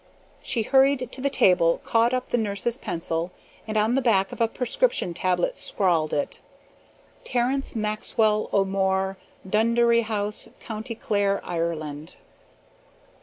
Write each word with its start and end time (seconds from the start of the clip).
She 0.41 0.63
hurried 0.63 1.11
to 1.11 1.21
the 1.21 1.29
table, 1.29 1.79
caught 1.83 2.11
up 2.11 2.29
the 2.29 2.37
nurse's 2.39 2.75
pencil, 2.75 3.31
and 3.67 3.77
on 3.77 3.93
the 3.93 4.01
back 4.01 4.31
of 4.31 4.41
a 4.41 4.47
prescription 4.47 5.13
tablet 5.13 5.55
scrawled 5.55 6.11
it: 6.11 6.41
"Terence 7.23 7.75
Maxwell 7.75 8.49
O'More, 8.51 9.17
Dunderry 9.47 10.01
House, 10.01 10.49
County 10.59 10.95
Clare, 10.95 11.39
Ireland." 11.45 12.15